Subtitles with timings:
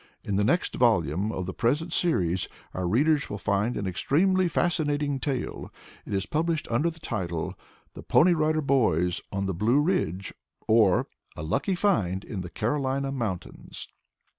[0.23, 5.19] In the next volume of the present series our readers will find an extremely fascinating
[5.19, 5.71] tale.
[6.07, 7.53] It is published under the title,
[7.93, 10.33] The Pony Rider Boys On The Blue Ridge;
[10.67, 11.05] Or,
[11.37, 13.89] A Lucky Find in the Carolina Mountains.